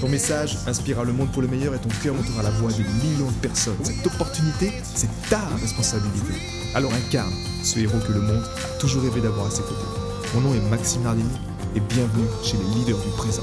[0.00, 2.82] Ton message inspirera le monde pour le meilleur et ton cœur montera la voix de
[3.02, 3.82] millions de personnes.
[3.82, 6.34] Cette opportunité, c'est ta responsabilité.
[6.74, 7.32] Alors incarne
[7.64, 9.86] ce héros que le monde a toujours rêvé d'avoir à ses côtés.
[10.34, 11.38] Mon nom est Maxime Nardini
[11.74, 13.42] et bienvenue chez les leaders du présent.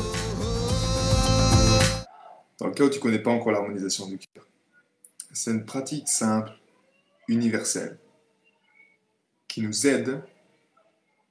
[2.60, 4.46] Dans le cas où tu ne connais pas encore l'harmonisation du cœur,
[5.32, 6.52] c'est une pratique simple,
[7.28, 7.98] universelle,
[9.48, 10.22] qui nous aide.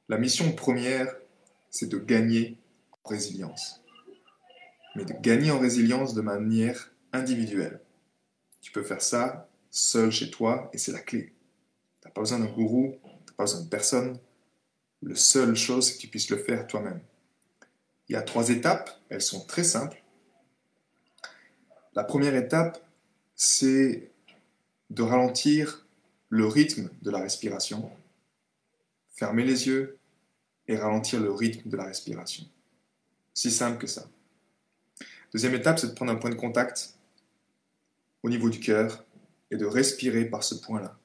[0.08, 1.14] La mission première,
[1.70, 2.58] c'est de gagner
[3.04, 3.81] en résilience
[4.94, 7.80] mais de gagner en résilience de manière individuelle.
[8.60, 11.32] Tu peux faire ça seul chez toi et c'est la clé.
[12.00, 14.18] Tu n'as pas besoin d'un gourou, tu n'as pas besoin de personne.
[15.02, 17.00] La seule chose, c'est que tu puisses le faire toi-même.
[18.08, 20.02] Il y a trois étapes, elles sont très simples.
[21.94, 22.82] La première étape,
[23.34, 24.10] c'est
[24.90, 25.86] de ralentir
[26.28, 27.90] le rythme de la respiration.
[29.14, 29.98] Fermer les yeux
[30.68, 32.44] et ralentir le rythme de la respiration.
[33.34, 34.06] Si simple que ça.
[35.32, 36.94] Deuxième étape, c'est de prendre un point de contact
[38.22, 39.04] au niveau du cœur
[39.50, 40.98] et de respirer par ce point-là.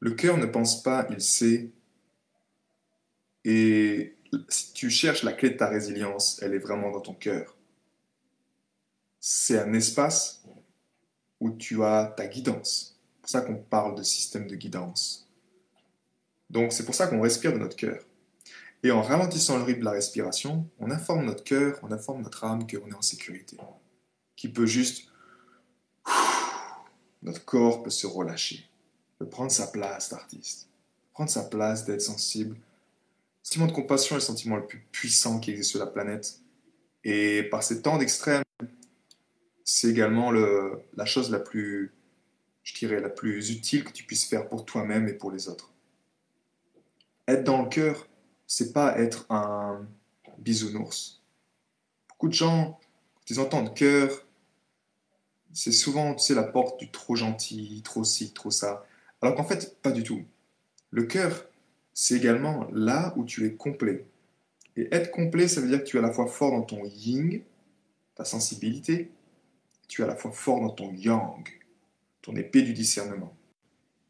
[0.00, 1.70] Le cœur ne pense pas, il sait.
[3.44, 4.16] Et
[4.48, 7.56] si tu cherches la clé de ta résilience, elle est vraiment dans ton cœur.
[9.20, 10.44] C'est un espace
[11.40, 12.98] où tu as ta guidance.
[13.14, 15.28] C'est pour ça qu'on parle de système de guidance.
[16.50, 18.02] Donc c'est pour ça qu'on respire de notre cœur.
[18.82, 22.44] Et en ralentissant le rythme de la respiration, on informe notre cœur, on informe notre
[22.44, 23.56] âme qu'on est en sécurité.
[24.36, 25.08] Qui peut juste...
[27.22, 28.70] Notre corps peut se relâcher,
[29.18, 30.68] peut prendre sa place d'artiste,
[31.12, 32.54] prendre sa place d'être sensible.
[32.54, 32.60] Le
[33.42, 36.40] sentiment de compassion est le sentiment le plus puissant qui existe sur la planète.
[37.02, 38.44] Et par ces temps d'extrême,
[39.64, 41.92] c'est également le, la chose la plus,
[42.62, 45.72] je dirais, la plus utile que tu puisses faire pour toi-même et pour les autres.
[47.26, 48.06] Être dans le cœur,
[48.48, 49.86] c'est pas être un
[50.38, 51.20] bisounours.
[52.08, 52.80] Beaucoup de gens,
[53.14, 54.26] quand ils entendent cœur,
[55.52, 58.84] c'est souvent, tu sais, la porte du trop gentil, trop ci, trop ça.
[59.20, 60.24] Alors qu'en fait, pas du tout.
[60.90, 61.46] Le cœur,
[61.92, 64.06] c'est également là où tu es complet.
[64.76, 66.84] Et être complet, ça veut dire que tu es à la fois fort dans ton
[66.84, 67.42] yin,
[68.14, 69.10] ta sensibilité,
[69.88, 71.46] tu es à la fois fort dans ton yang,
[72.22, 73.36] ton épée du discernement.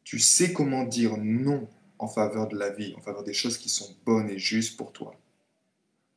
[0.05, 3.69] Tu sais comment dire non en faveur de la vie, en faveur des choses qui
[3.69, 5.15] sont bonnes et justes pour toi.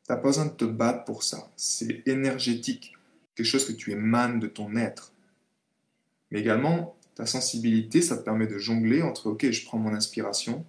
[0.05, 1.51] Tu n'as pas besoin de te battre pour ça.
[1.55, 2.93] C'est énergétique,
[3.35, 5.13] quelque chose que tu émanes de ton être.
[6.29, 10.65] Mais également, ta sensibilité, ça te permet de jongler entre, ok, je prends mon inspiration,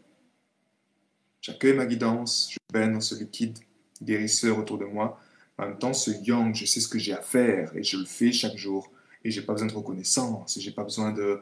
[1.40, 3.58] j'accueille ma guidance, je baigne dans ce liquide
[4.02, 5.20] guérisseur autour de moi.
[5.58, 8.04] En même temps, ce yang, je sais ce que j'ai à faire et je le
[8.04, 8.90] fais chaque jour.
[9.24, 11.40] Et j'ai pas besoin de reconnaissance, et j'ai pas besoin de,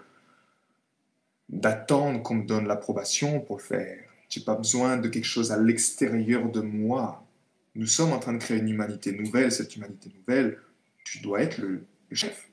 [1.50, 3.98] d'attendre qu'on me donne l'approbation pour le faire.
[4.28, 7.26] J'ai pas besoin de quelque chose à l'extérieur de moi.
[7.74, 9.50] Nous sommes en train de créer une humanité nouvelle.
[9.50, 10.58] Cette humanité nouvelle,
[11.04, 12.48] tu dois être le, chef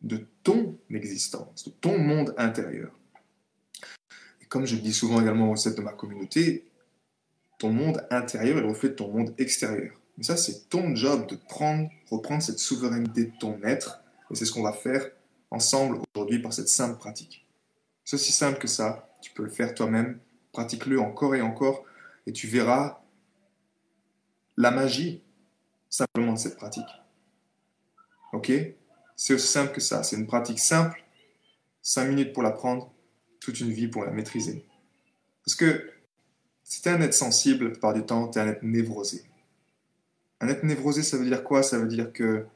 [0.00, 2.90] de ton existence, de ton monde intérieur.
[4.40, 6.64] Et comme je le dis souvent également au sein de ma communauté,
[7.58, 9.92] ton monde intérieur est le reflet de ton monde extérieur.
[10.16, 14.02] Mais ça, c'est ton job de prendre, reprendre cette souveraineté de ton être.
[14.30, 15.06] Et c'est ce qu'on va faire
[15.50, 17.46] ensemble aujourd'hui par cette simple pratique.
[18.04, 19.08] C'est aussi simple que ça.
[19.20, 20.20] Tu peux le faire toi-même.
[20.52, 21.84] Pratique-le encore et encore.
[22.26, 23.00] Et tu verras
[24.56, 25.22] la magie
[25.88, 26.88] simplement de cette pratique.
[28.32, 28.52] Ok?
[29.16, 30.02] C'est aussi simple que ça.
[30.02, 31.04] C'est une pratique simple.
[31.80, 32.92] Cinq minutes pour l'apprendre.
[33.40, 34.64] Toute une vie pour la maîtriser.
[35.44, 35.90] Parce que
[36.62, 39.24] si tu es un être sensible, la plupart du temps, tu es un être névrosé.
[40.40, 41.62] Un être névrosé, ça veut dire quoi?
[41.62, 42.46] Ça veut dire que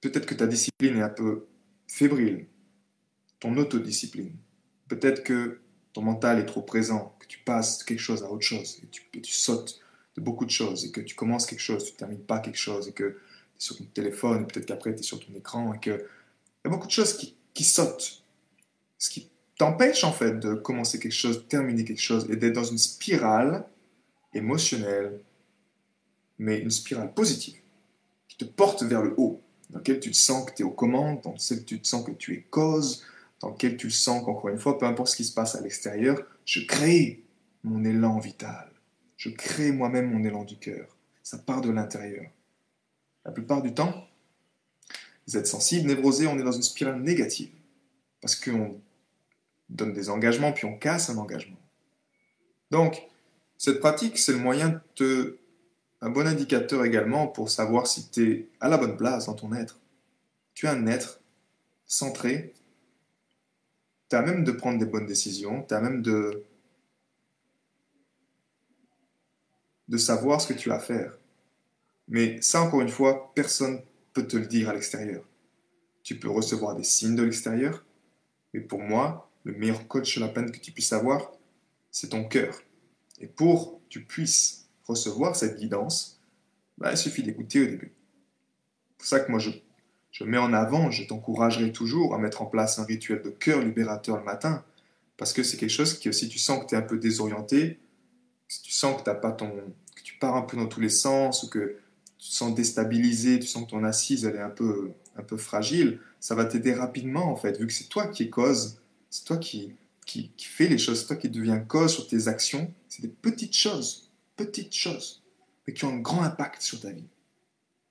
[0.00, 1.46] peut-être que ta discipline est un peu
[1.86, 2.46] fébrile,
[3.40, 4.36] ton autodiscipline.
[4.88, 5.60] Peut-être que
[5.92, 9.02] ton mental est trop présent, que tu passes quelque chose à autre chose, et tu,
[9.20, 9.80] tu sautes
[10.16, 12.58] de beaucoup de choses, et que tu commences quelque chose, tu ne termines pas quelque
[12.58, 15.72] chose, et que tu es sur ton téléphone, peut-être qu'après tu es sur ton écran,
[15.74, 17.16] et qu'il y a beaucoup de choses
[17.54, 18.22] qui sautent.
[18.98, 19.28] Ce qui
[19.58, 22.78] t'empêche en fait de commencer quelque chose, de terminer quelque chose, et d'être dans une
[22.78, 23.66] spirale
[24.34, 25.20] émotionnelle,
[26.38, 27.56] mais une spirale positive,
[28.28, 30.70] qui te porte vers le haut dans lequel tu te sens que tu es aux
[30.70, 33.04] commandes, dans lequel tu te sens que tu es cause,
[33.40, 36.22] dans lequel tu sens qu'encore une fois, peu importe ce qui se passe à l'extérieur,
[36.44, 37.24] je crée
[37.64, 38.70] mon élan vital.
[39.16, 40.96] Je crée moi-même mon élan du cœur.
[41.22, 42.30] Ça part de l'intérieur.
[43.24, 44.06] La plupart du temps,
[45.26, 47.50] vous êtes sensible, névrosé, on est dans une spirale négative.
[48.20, 48.80] Parce qu'on
[49.68, 51.58] donne des engagements, puis on casse un engagement.
[52.70, 53.02] Donc,
[53.58, 55.38] cette pratique, c'est le moyen de
[56.00, 59.52] un bon indicateur également pour savoir si tu es à la bonne place dans ton
[59.52, 59.80] être.
[60.54, 61.20] Tu es un être
[61.86, 62.54] centré,
[64.08, 66.44] tu as même de prendre des bonnes décisions, tu as même de,
[69.88, 71.18] de savoir ce que tu as à faire.
[72.08, 73.82] Mais ça, encore une fois, personne
[74.12, 75.24] peut te le dire à l'extérieur.
[76.02, 77.84] Tu peux recevoir des signes de l'extérieur,
[78.54, 81.32] mais pour moi, le meilleur coach sur la peine que tu puisses avoir,
[81.90, 82.62] c'est ton cœur.
[83.20, 86.20] Et pour que tu puisses recevoir cette guidance,
[86.78, 87.92] bah, il suffit d'écouter au début.
[88.90, 89.50] C'est pour ça que moi, je,
[90.12, 93.60] je mets en avant, je t'encouragerai toujours à mettre en place un rituel de cœur
[93.60, 94.64] libérateur le matin,
[95.16, 97.78] parce que c'est quelque chose que si tu sens que tu es un peu désorienté,
[98.48, 100.88] si tu sens que, as pas ton, que tu pars un peu dans tous les
[100.88, 101.76] sens, ou que
[102.18, 105.36] tu te sens déstabilisé, tu sens que ton assise elle est un peu, un peu
[105.36, 108.78] fragile, ça va t'aider rapidement en fait, vu que c'est toi qui es cause,
[109.10, 109.74] c'est toi qui,
[110.04, 113.08] qui, qui fais les choses, c'est toi qui deviens cause sur tes actions, c'est des
[113.08, 114.05] petites choses,
[114.36, 115.22] petites choses,
[115.66, 117.08] mais qui ont un grand impact sur ta vie.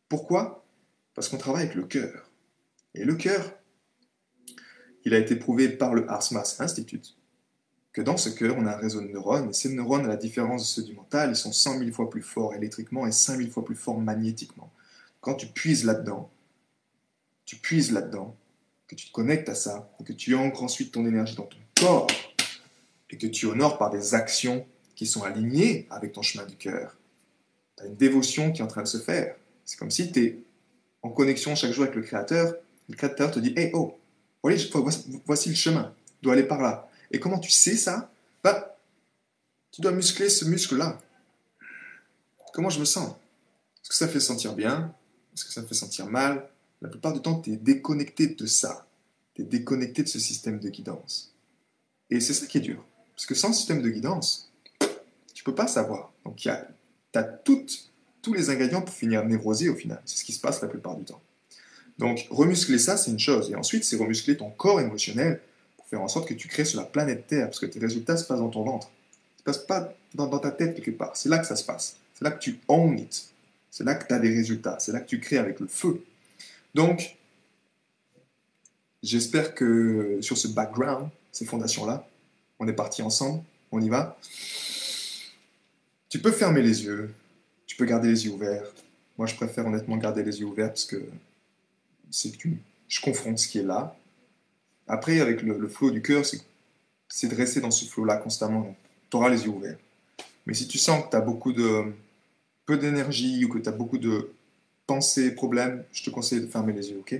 [0.09, 0.65] Pourquoi?
[1.13, 2.29] Parce qu'on travaille avec le cœur.
[2.93, 3.53] Et le cœur,
[5.03, 7.15] il a été prouvé par le Harsmas Institute
[7.95, 10.17] que dans ce cœur, on a un réseau de neurones, et ces neurones, à la
[10.17, 13.37] différence de ceux du mental, ils sont 100 000 fois plus forts électriquement et 5
[13.37, 14.69] 000 fois plus forts magnétiquement.
[15.21, 16.29] Quand tu puises là-dedans,
[17.45, 18.35] tu puises là-dedans,
[18.87, 21.57] que tu te connectes à ça, et que tu ancres ensuite ton énergie dans ton
[21.79, 22.07] corps,
[23.09, 26.97] et que tu honores par des actions qui sont alignées avec ton chemin du cœur,
[27.77, 29.35] tu as une dévotion qui est en train de se faire.
[29.65, 30.39] C'est comme si tu es
[31.01, 32.55] en connexion chaque jour avec le Créateur,
[32.89, 33.97] le Créateur te dit Hey, oh,
[34.41, 36.89] voici le chemin, tu dois aller par là.
[37.11, 38.11] Et comment tu sais ça?
[38.43, 38.77] Bah,
[39.71, 40.99] Tu dois muscler ce muscle-là.
[42.53, 43.09] Comment je me sens?
[43.83, 44.93] Est-ce que ça fait sentir bien?
[45.33, 46.47] Est-ce que ça fait sentir mal?
[46.81, 48.87] La plupart du temps, tu es déconnecté de ça.
[49.33, 51.33] Tu es déconnecté de ce système de guidance.
[52.09, 52.83] Et c'est ça qui est dur.
[53.15, 54.51] Parce que sans système de guidance,
[55.45, 56.11] peux pas savoir.
[56.25, 60.01] Donc, tu as tous les ingrédients pour finir névrosé au final.
[60.03, 61.21] C'est ce qui se passe la plupart du temps.
[61.97, 63.49] Donc, remuscler ça, c'est une chose.
[63.51, 65.39] Et ensuite, c'est remuscler ton corps émotionnel
[65.89, 68.25] faire en sorte que tu crées sur la planète Terre, parce que tes résultats se
[68.25, 68.89] passent dans ton ventre.
[69.35, 71.15] Ils se passent pas dans, ta tête quelque part.
[71.15, 71.97] C'est là que ça se passe.
[72.13, 73.29] C'est là que tu own it.
[73.69, 74.77] C'est là que tu as des résultats.
[74.79, 76.03] C'est là que tu crées avec le feu.
[76.73, 77.17] Donc,
[79.03, 82.07] j'espère que sur ce background, ces fondations-là,
[82.59, 83.43] on est parti ensemble.
[83.71, 84.17] On y va.
[86.09, 87.13] Tu peux fermer les yeux.
[87.65, 88.65] Tu peux garder les yeux ouverts.
[89.17, 91.03] Moi, je préfère honnêtement garder les yeux ouverts parce que
[92.11, 92.31] c'est
[92.87, 93.97] je confronte ce qui est là
[94.87, 96.23] après, avec le, le flot du cœur,
[97.09, 98.75] c'est de rester dans ce flot-là constamment.
[99.09, 99.77] Tu auras les yeux ouverts.
[100.45, 101.91] Mais si tu sens que tu as beaucoup de
[102.65, 104.31] peu d'énergie ou que tu as beaucoup de
[104.85, 107.15] pensées, problèmes, je te conseille de fermer les yeux, ok?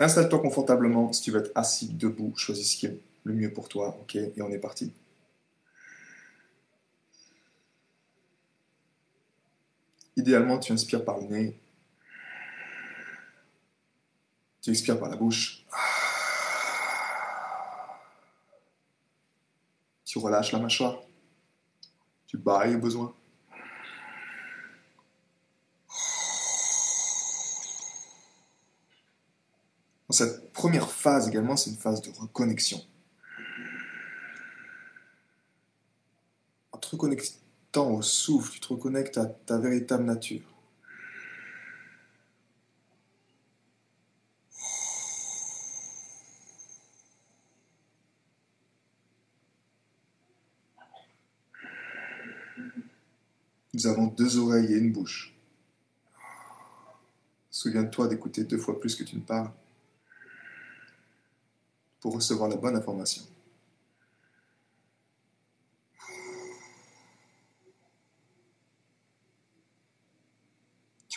[0.00, 1.12] Installe-toi confortablement.
[1.12, 4.16] Si tu veux être assis, debout, choisis ce qui est le mieux pour toi, ok?
[4.16, 4.90] Et on est parti.
[10.16, 11.62] Idéalement, tu inspires par le nez
[14.62, 15.64] tu expires par la bouche.
[20.04, 21.00] Tu relâches la mâchoire.
[22.28, 23.12] Tu bailles au besoin.
[30.08, 32.80] Dans cette première phase également, c'est une phase de reconnexion.
[36.70, 36.78] En
[37.72, 40.42] te reconnectant au souffle, tu te reconnectes à ta véritable nature.
[53.74, 55.34] Nous avons deux oreilles et une bouche.
[57.50, 59.50] Souviens-toi d'écouter deux fois plus que tu ne parles
[62.00, 63.31] pour recevoir la bonne information.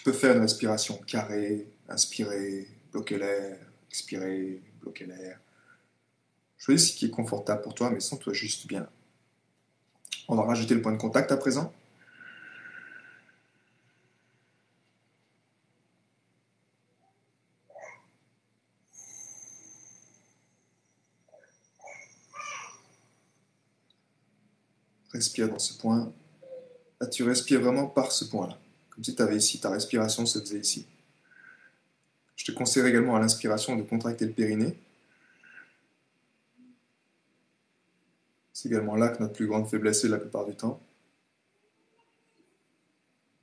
[0.06, 3.58] Peux faire une respiration carrée, inspirer, bloquer l'air,
[3.90, 5.40] expirer, bloquer l'air.
[6.60, 8.88] Choisis ce qui est confortable pour toi, mais sens-toi juste bien.
[10.28, 11.74] On va rajouter le point de contact à présent.
[25.12, 26.14] Respire dans ce point.
[27.02, 28.60] Là, tu respires vraiment par ce point-là.
[28.96, 30.88] Comme si tu avais ici, ta respiration se faisait ici.
[32.38, 34.80] Je te conseille également à l'inspiration de contracter le périnée.
[38.54, 40.82] C'est également là que notre plus grande faiblesse est la plupart du temps.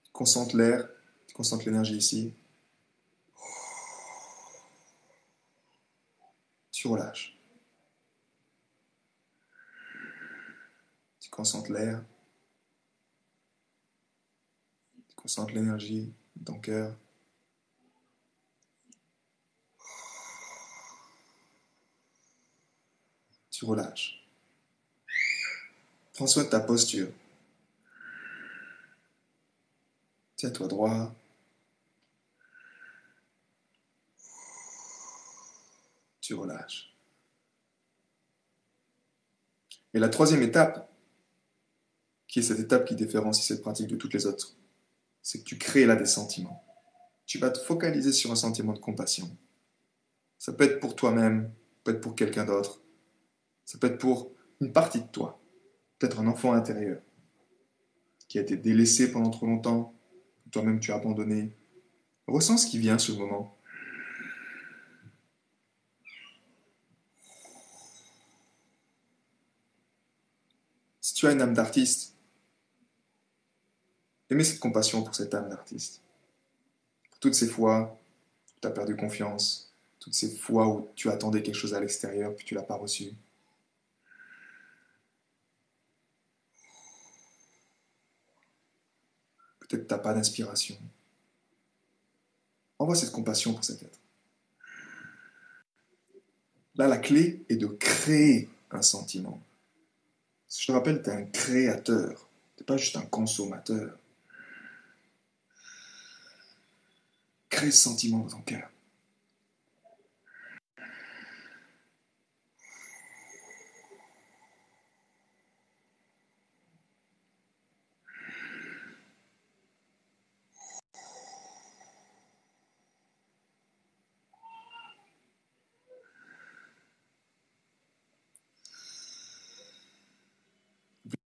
[0.04, 0.88] Tu concentres l'air,
[1.26, 2.32] tu concentres l'énergie ici.
[6.70, 7.38] Tu relâches.
[11.20, 12.02] Tu concentres l'air.
[15.12, 16.96] Tu concentres l'énergie dans ton cœur.
[23.50, 24.26] Tu relâches.
[26.14, 27.08] Prends soin de ta posture.
[30.36, 31.14] Tiens-toi droit.
[36.22, 36.92] Tu relâches.
[39.92, 40.90] Et la troisième étape,
[42.26, 44.56] qui est cette étape qui différencie cette pratique de toutes les autres,
[45.22, 46.64] c'est que tu crées là des sentiments.
[47.26, 49.36] Tu vas te focaliser sur un sentiment de compassion.
[50.38, 51.52] Ça peut être pour toi-même,
[51.84, 52.82] peut être pour quelqu'un d'autre,
[53.64, 55.40] ça peut être pour une partie de toi,
[55.98, 57.00] peut-être un enfant intérieur
[58.32, 59.94] qui a été délaissé pendant trop longtemps,
[60.50, 61.54] toi-même tu as abandonné.
[62.26, 63.54] Ressens ce qui vient ce moment.
[71.02, 72.11] Si tu as une âme d'artiste,
[74.32, 76.00] aimez cette compassion pour cette âme d'artiste.
[77.20, 77.98] Toutes ces fois
[78.54, 82.34] où tu as perdu confiance, toutes ces fois où tu attendais quelque chose à l'extérieur
[82.34, 83.12] puis tu ne l'as pas reçu.
[89.60, 90.76] Peut-être que tu n'as pas d'inspiration.
[92.78, 93.98] Envoie cette compassion pour cet être.
[96.74, 99.40] Là, la clé est de créer un sentiment.
[100.50, 102.28] Je te rappelle, tu es un créateur.
[102.56, 103.96] Tu n'es pas juste un consommateur.
[107.52, 108.70] Crée ce sentiment dans ton cœur.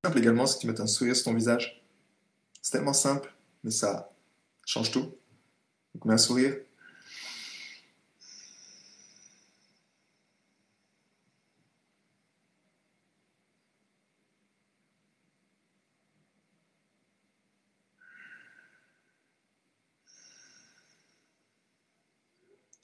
[0.05, 1.83] simple également, que tu mettes un sourire sur ton visage.
[2.61, 4.11] C'est tellement simple, mais ça
[4.65, 5.15] change tout.
[6.05, 6.57] Un sourire.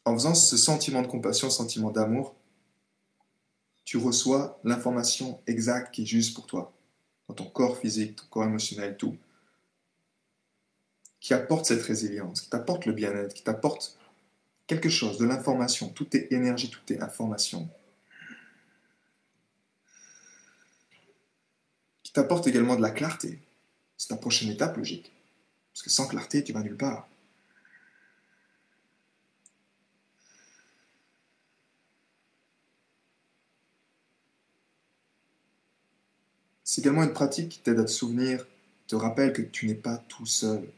[0.04, 2.34] En faisant ce sentiment de compassion, sentiment d'amour,
[3.84, 6.72] tu reçois l'information exacte qui est juste pour toi
[7.28, 9.16] dans ton corps physique, ton corps émotionnel, tout,
[11.22, 13.96] qui apporte cette résilience, qui t'apporte le bien-être, qui t'apporte
[14.66, 15.88] quelque chose, de l'information.
[15.88, 17.70] Tout est énergie, tout est information.
[22.02, 23.38] Qui t'apporte également de la clarté.
[23.96, 25.12] C'est ta prochaine étape logique.
[25.72, 27.08] Parce que sans clarté, tu vas nulle part.
[36.64, 38.44] C'est également une pratique qui t'aide à te souvenir,
[38.88, 40.68] te rappelle que tu n'es pas tout seul.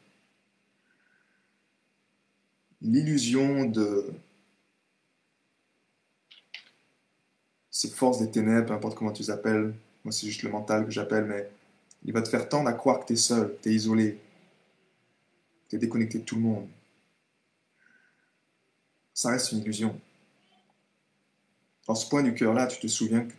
[2.85, 4.13] L'illusion de
[7.71, 9.75] ces forces des ténèbres, peu importe comment tu les appelles,
[10.05, 11.51] moi c'est juste le mental que j'appelle, mais
[12.05, 14.21] il va te faire tendre à croire que tu es seul, tu es isolé,
[15.69, 16.69] tu es déconnecté de tout le monde.
[19.13, 19.99] Ça reste une illusion.
[21.89, 23.33] Dans ce point du cœur-là, tu te souviens que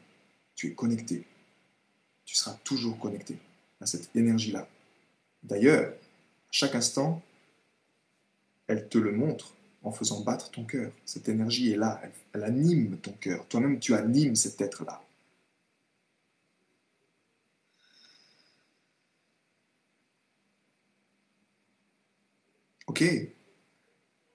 [0.55, 1.25] tu es connecté
[2.25, 3.37] tu seras toujours connecté
[3.79, 4.67] à cette énergie-là.
[5.43, 7.21] D'ailleurs, à chaque instant,
[8.67, 10.91] elle te le montre en faisant battre ton cœur.
[11.05, 12.01] Cette énergie est là,
[12.33, 13.47] elle, anime ton cœur.
[13.47, 15.01] Toi-même, tu animes cet être-là.
[22.87, 23.03] Ok.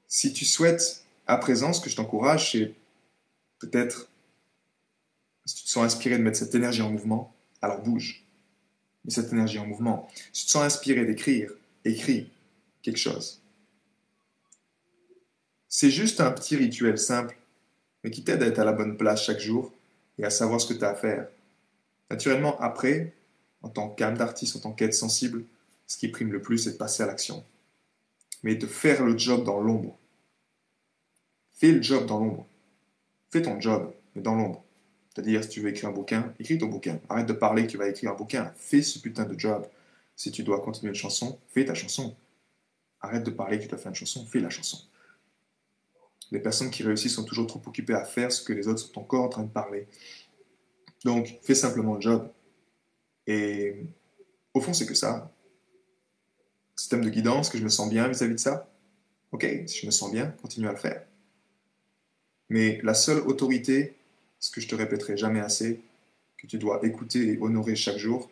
[0.06, 2.74] Si tu souhaites, à présent, ce que je t'encourage, c'est
[3.58, 4.08] peut-être,
[5.44, 8.24] si tu te sens inspiré de mettre cette énergie en mouvement, alors bouge.
[9.04, 10.08] Mets cette énergie en mouvement.
[10.32, 11.52] Si tu te sens inspiré d'écrire,
[11.84, 12.30] écris
[12.82, 13.39] quelque chose.
[15.72, 17.38] C'est juste un petit rituel simple,
[18.02, 19.72] mais qui t'aide à être à la bonne place chaque jour
[20.18, 21.28] et à savoir ce que tu as à faire.
[22.10, 23.14] Naturellement, après,
[23.62, 25.44] en tant qu'âme d'artiste, en tant qu'être sensible,
[25.86, 27.44] ce qui prime le plus, c'est de passer à l'action.
[28.42, 29.96] Mais de faire le job dans l'ombre.
[31.52, 32.48] Fais le job dans l'ombre.
[33.30, 34.64] Fais ton job, mais dans l'ombre.
[35.14, 36.98] C'est-à-dire, si tu veux écrire un bouquin, écris ton bouquin.
[37.08, 38.52] Arrête de parler que tu vas écrire un bouquin.
[38.56, 39.64] Fais ce putain de job.
[40.16, 42.16] Si tu dois continuer une chanson, fais ta chanson.
[43.00, 44.78] Arrête de parler que tu dois faire une chanson, fais la chanson.
[46.30, 48.98] Les personnes qui réussissent sont toujours trop occupées à faire ce que les autres sont
[49.00, 49.88] encore en train de parler.
[51.04, 52.30] Donc, fais simplement le job.
[53.26, 53.84] Et
[54.54, 55.32] au fond, c'est que ça.
[56.76, 58.68] système de guidance, que je me sens bien vis-à-vis de ça.
[59.32, 61.04] Ok, si je me sens bien, continue à le faire.
[62.48, 63.96] Mais la seule autorité,
[64.40, 65.80] ce que je te répéterai jamais assez,
[66.36, 68.28] que tu dois écouter et honorer chaque jour,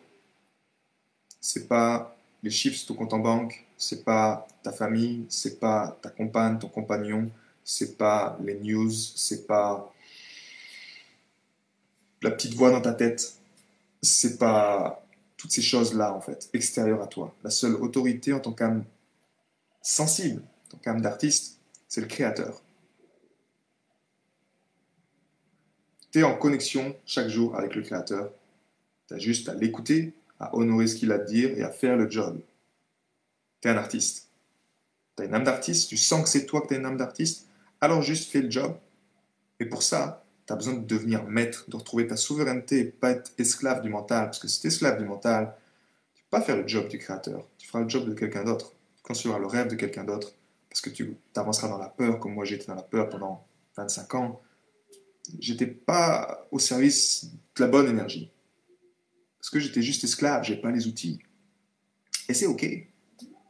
[1.39, 5.97] c'est pas les chiffres sur ton compte en banque, c'est pas ta famille, c'est pas
[6.01, 7.31] ta compagne, ton compagnon,
[7.71, 9.93] c'est pas les news, c'est pas
[12.23, 13.35] la petite voix dans ta tête,
[14.01, 15.05] c'est pas
[15.37, 17.35] toutes ces choses-là, en fait, extérieures à toi.
[17.43, 18.85] La seule autorité en tant qu'âme
[19.83, 22.59] sensible, en tant qu'âme d'artiste, c'est le créateur.
[26.11, 28.31] Tu es en connexion chaque jour avec le créateur.
[29.07, 31.69] Tu as juste à l'écouter, à honorer ce qu'il a à te dire et à
[31.69, 32.41] faire le job.
[33.61, 34.27] Tu es un artiste.
[35.15, 36.97] Tu as une âme d'artiste, tu sens que c'est toi que tu as une âme
[36.97, 37.45] d'artiste,
[37.81, 38.77] alors juste fais le job.
[39.59, 43.11] Et pour ça, tu as besoin de devenir maître, de retrouver ta souveraineté et pas
[43.11, 44.25] être esclave du mental.
[44.25, 45.55] Parce que si tu es esclave du mental,
[46.15, 47.47] tu ne peux pas faire le job du créateur.
[47.57, 48.73] Tu feras le job de quelqu'un d'autre.
[48.97, 50.33] Tu construiras le rêve de quelqu'un d'autre.
[50.69, 53.45] Parce que tu avanceras dans la peur, comme moi j'étais dans la peur pendant
[53.75, 54.41] 25 ans.
[55.39, 58.31] J'étais pas au service de la bonne énergie.
[59.39, 61.19] Parce que j'étais juste esclave, j'ai pas les outils.
[62.27, 62.63] Et c'est ok.
[62.63, 62.87] Il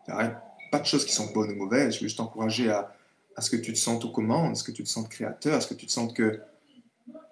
[0.07, 1.95] n'y a pas de choses qui sont bonnes ou mauvaises.
[1.95, 2.93] Je veux juste t'encourager à,
[3.39, 5.55] à ce que tu te sentes aux commandes, à ce que tu te sentes créateur,
[5.55, 6.41] à ce que tu te sentes que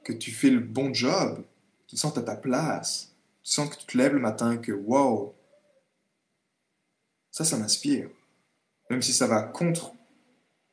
[0.05, 1.43] que tu fais le bon job,
[1.85, 4.71] tu te sens à ta place, tu sens que tu te lèves le matin, que
[4.71, 5.35] wow,
[7.29, 8.09] ça, ça m'inspire.
[8.89, 9.91] Même si ça va contre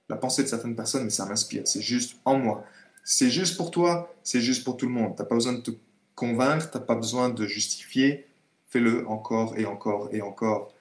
[0.08, 1.66] la pensée de certaines personnes, mais ça m'inspire.
[1.66, 2.64] C'est juste en moi.
[3.02, 5.16] C'est juste pour toi, c'est juste pour tout le monde.
[5.16, 5.72] Tu n'as pas besoin de te
[6.14, 8.28] convaincre, tu n'as pas besoin de justifier.
[8.68, 10.72] Fais-le encore et encore et encore.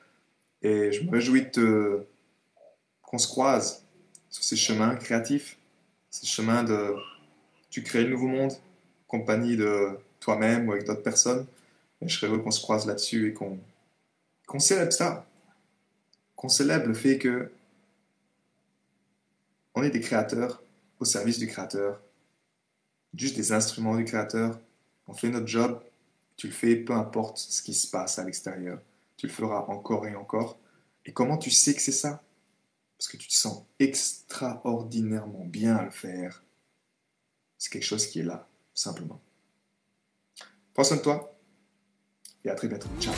[0.62, 1.50] Et je me réjouis
[3.02, 3.83] qu'on se croise
[4.34, 5.60] sur ces chemins créatifs,
[6.10, 6.96] ces chemins de
[7.70, 8.52] tu crées le nouveau monde,
[9.08, 11.46] compagnie de toi-même ou avec d'autres personnes.
[12.02, 13.60] Et je serais heureux qu'on se croise là-dessus et qu'on
[14.48, 15.28] qu'on célèbre ça.
[16.36, 17.52] Qu'on célèbre le fait que
[19.76, 20.64] on est des créateurs
[21.00, 22.02] au service du créateur,
[23.14, 24.60] juste des instruments du créateur.
[25.08, 25.80] On fait notre job,
[26.38, 28.80] tu le fais peu importe ce qui se passe à l'extérieur.
[29.16, 30.58] Tu le feras encore et encore.
[31.06, 32.24] Et comment tu sais que c'est ça?
[33.04, 36.42] Parce que tu te sens extraordinairement bien à le faire
[37.64, 39.22] c'est quelque chose qui est là, simplement.
[40.74, 41.40] Prends soin de toi
[42.44, 42.90] et à très bientôt.
[43.00, 43.14] Ciao.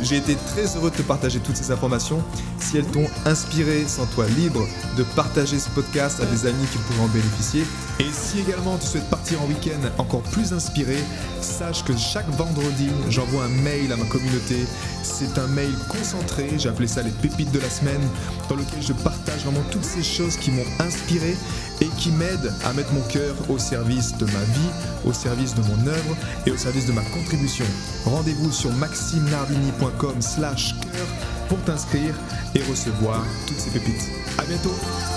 [0.00, 2.22] J'ai été très heureux de te partager toutes ces informations.
[2.58, 4.64] Si elles t'ont inspiré, sens-toi libre
[4.96, 7.64] de partager ce podcast à des amis qui pourraient en bénéficier.
[7.98, 10.96] Et si également tu souhaites partir en week-end encore plus inspiré,
[11.40, 14.66] sache que chaque vendredi, j'envoie un mail à ma communauté.
[15.02, 18.02] C'est un mail concentré, j'ai appelé ça les pépites de la semaine,
[18.48, 21.36] dans lequel je partage vraiment toutes ces choses qui m'ont inspiré
[21.80, 24.70] et qui m'aident à mettre mon cœur au service de ma vie,
[25.04, 27.64] au service de mon œuvre et au service de ma contribution.
[28.04, 31.06] Rendez-vous sur maximenardini.com slash cœur
[31.48, 32.14] pour t'inscrire
[32.54, 34.08] et recevoir toutes ces pépites.
[34.38, 34.74] À bientôt.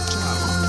[0.09, 0.60] Ciao